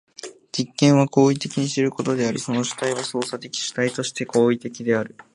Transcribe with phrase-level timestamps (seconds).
[0.51, 5.15] 実験は行為的に知ることであり、その主体は操作的主体として行為的である。